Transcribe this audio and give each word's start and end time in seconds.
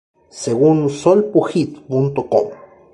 Según 0.31 0.89
solpugid.com 0.89 2.47